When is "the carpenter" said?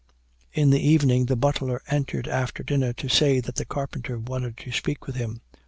3.57-4.17